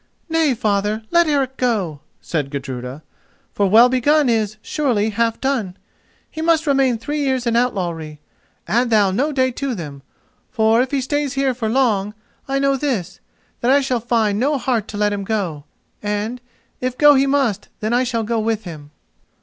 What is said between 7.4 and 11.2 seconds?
in outlawry: add thou no day to them, for, if he